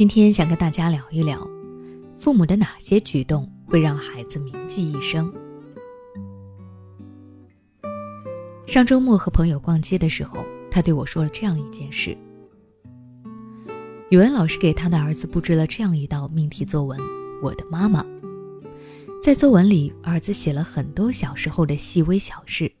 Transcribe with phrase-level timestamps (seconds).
[0.00, 1.46] 今天想跟大家聊一聊，
[2.18, 5.30] 父母的哪些举动会让孩子铭记一生。
[8.66, 12.16] 上周末和朋友逛街的时候，他对我说了这样一件事：
[14.08, 16.98] 语文老师给他的儿子布置了这样一道命题作文
[17.42, 18.02] 《我的妈妈》。
[19.22, 22.72] 在作文里，儿子写了很多小时候的细微小事。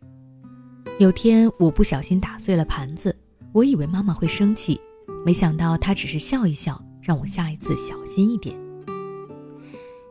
[0.98, 3.14] 有天我不小心打碎了盘子，
[3.52, 4.80] 我以为妈妈会生气，
[5.22, 8.56] 没想到她只是笑一笑，让我下一次小心一点。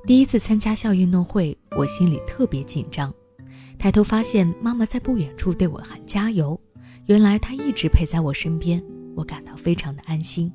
[0.06, 3.14] 第一次参加校运动会，我心里特别紧张，
[3.78, 6.60] 抬头发现妈妈在不远处对我喊加油，
[7.06, 8.84] 原来她一直陪在我身边，
[9.16, 10.52] 我感到非常的安心。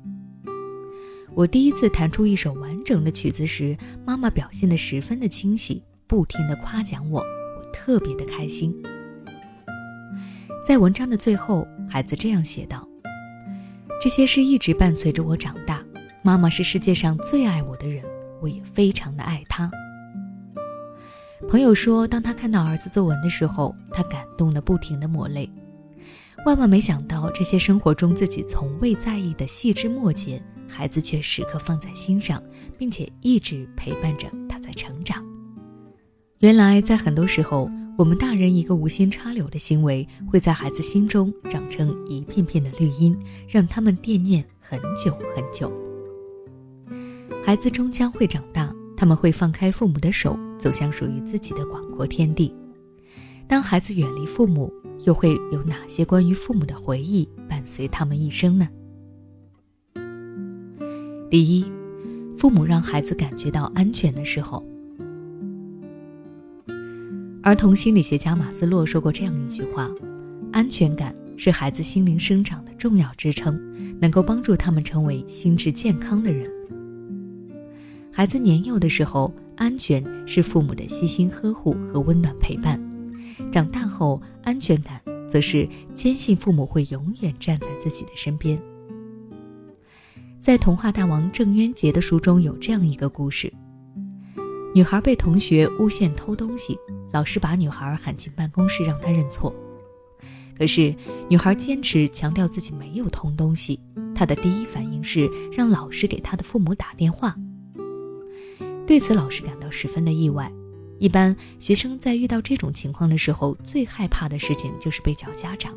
[1.33, 3.75] 我第一次弹出一首完整的曲子时，
[4.05, 8.71] 妈妈表现得十分的惊喜，不停地夸奖我，我特别的开心。
[10.63, 12.87] 在文章的最后，孩子这样写道
[13.99, 15.83] ：“这些事一直伴随着我长大，
[16.25, 18.03] 妈妈是世界上最爱我的人，
[18.41, 19.69] 我也非常的爱她。”
[21.47, 25.47] 朋友说，当他看到儿子作文的时候，他感动的不停的抹泪。
[26.43, 30.41] 万万没想到，这些生活中自己从未在意的细枝末节。
[30.67, 32.41] 孩子却时刻放在心上，
[32.75, 35.23] 并且一直陪伴着他在成长。
[36.39, 43.15] 原来，在很多时候，我们大人一个无心插柳的行为，会在孩子心中长成一片片的绿荫，
[43.47, 45.71] 让他们惦念很久很久。
[47.45, 52.51] 孩子终将会长大，他们会放开父母的手，走向属于自己的广阔天地。
[53.47, 54.73] 当孩子远离父母，
[55.05, 58.67] 又会有哪些关于父母的回忆伴随他们一生呢？
[61.29, 61.63] 第一，
[62.35, 64.65] 父母让孩子感觉到安全的时候。
[67.43, 69.87] 儿童心理学家马斯洛说过这样一句话
[70.51, 73.55] ：“安全感是孩子心灵生长的重要支撑，
[74.01, 76.51] 能够帮助他们成为心智健康的人。”
[78.17, 82.79] 孩子年幼的时候，安全是父母的悉心呵护和温暖陪伴；
[83.51, 88.57] 长大后，安全感则是坚信父母会永远站在自己的身边。
[90.39, 93.51] 在童话大王郑渊洁的书中有这样一个故事：
[94.73, 96.79] 女孩被同学诬陷偷东西，
[97.11, 99.53] 老师把女孩喊进办公室让她认错。
[100.57, 100.95] 可是
[101.27, 103.77] 女孩坚持强调自己没有偷东西，
[104.15, 107.35] 她的第一反应是让老师给她的父母打电话。
[108.87, 110.51] 对此，老师感到十分的意外。
[110.99, 115.73] 一般学生在遇到这种情况的时候，最害怕的事情就是被叫家长。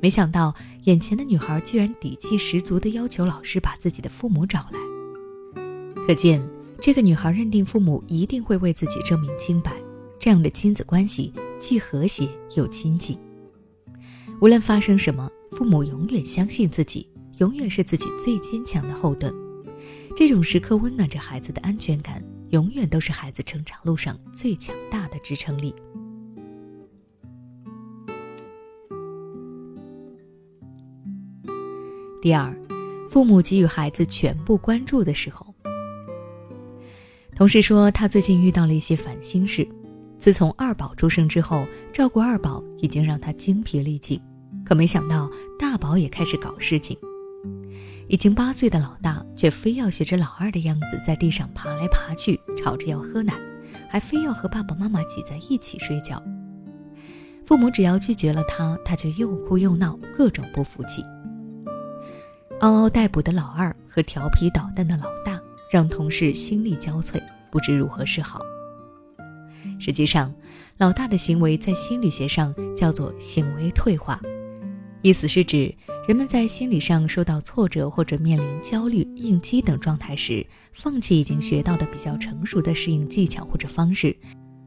[0.00, 0.54] 没想到，
[0.84, 4.78] 眼前的女孩居然底气十足地要求老师把自己的父母找来。
[6.06, 6.42] 可见，
[6.80, 9.72] 这个女孩认定父母一定会为自己证明清白，
[10.18, 13.18] 这样的亲子关系既和谐又亲近。
[14.40, 17.08] 无论发生什么，父母永远相信自己，
[17.38, 19.32] 永远是自己最坚强的后盾。
[20.16, 25.74] 这种时刻温暖着孩子的安全感，永远都是孩子成长路上最强大的支撑力。
[32.20, 32.54] 第二，
[33.08, 35.46] 父母给予孩子全部关注的时候。
[37.34, 39.66] 同事说，他最近遇到了一些烦心事。
[40.18, 44.20] 自从二宝出生之后，照顾二宝已经让他精疲力尽，
[44.62, 46.96] 可没想到大宝也开始搞事情。
[48.12, 53.32] 已经八岁的老大，却非要学着老二的样子，在地上爬来爬去，吵着要喝奶，
[53.88, 56.22] 还非要和爸爸妈妈挤在一起睡觉。
[57.42, 61.02] 父母只要拒绝了他，他就又哭又闹，各种不服气。
[62.60, 65.40] 嗷嗷待哺的老二和调皮捣蛋的老大，
[65.70, 67.18] 让同事心力交瘁，
[67.50, 68.42] 不知如何是好。
[69.80, 70.30] 实际上，
[70.76, 74.20] 老大的行为在心理学上叫做行为退化，
[75.00, 75.74] 意思是指
[76.08, 84.14] 人们在心理上受到挫折或者面临焦虑、应激等状态时，放弃已经学到的比较成熟的适应技巧或者方式，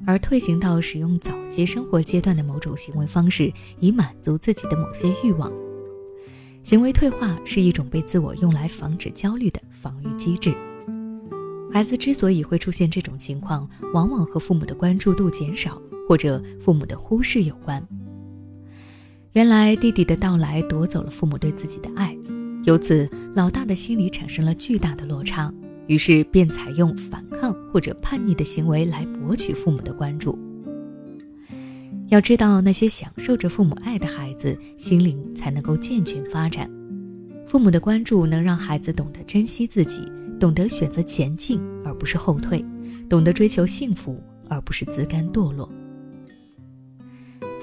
[0.07, 3.51] 而退行到使用早期生活阶段的某种行为方式，
[3.81, 5.51] 以满足自己的某些欲望。
[6.63, 10.55] 行为退化是一种被自我用来防止焦虑的防御机制。
[11.69, 17.85] 孩子之所以会出现这种情况，往往和父母的关注度减少或者父母的忽视有关。
[19.35, 22.17] 原来弟弟的到来夺走了父母对自己的爱，
[22.63, 25.53] 由此老大的心里产生了巨大的落差，
[25.87, 30.39] 于是便采用反抗或者叛逆的行为来博取父母的关注。
[32.07, 36.71] 要知道，那些享受着父母爱的孩子，心灵才能够健全发展。
[37.45, 40.09] 父母的关注能让孩子懂得珍惜自己，
[40.39, 42.63] 懂得选择前进而不是后退，
[43.09, 44.17] 懂得追求幸福
[44.47, 45.69] 而不是自甘堕落。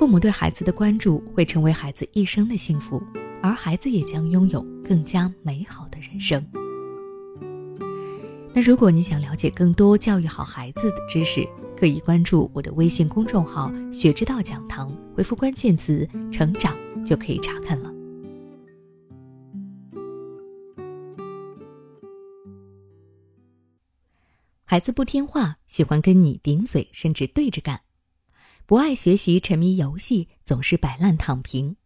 [0.03, 3.01] 父母对孩子的关注会成为孩子一生的幸福，
[3.41, 6.45] 而孩子也将拥有更加美好的人生。
[8.53, 16.77] 那如果你想了解更多教育好孩子的知识，可以关注我的微信公众号“学之道讲堂”，回复关键词“成长”
[17.07, 17.95] 就可以查看了。
[24.65, 27.77] 孩子不听话，喜欢跟你顶嘴，甚至对着干；
[28.65, 31.77] 不爱学习，沉迷游戏，总是摆烂躺平。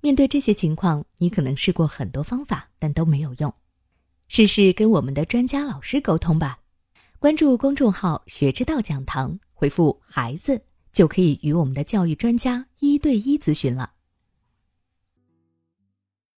[0.00, 3.52] 面对这些情况，你可能试过很多方法，但都没有用。
[4.28, 6.60] 试试跟我们的专家老师沟通吧。
[7.18, 10.62] 关注公众号“学之道讲堂”，回复“孩子”
[10.92, 13.93] 就可以与我们的教育专家一对一咨询了。